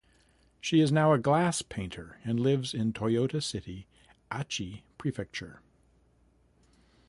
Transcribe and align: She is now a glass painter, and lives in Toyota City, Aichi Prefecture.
She 0.59 0.79
is 0.79 0.91
now 0.91 1.13
a 1.13 1.19
glass 1.19 1.61
painter, 1.61 2.17
and 2.23 2.39
lives 2.39 2.73
in 2.73 2.91
Toyota 2.91 3.39
City, 3.39 3.85
Aichi 4.31 4.81
Prefecture. 4.97 5.61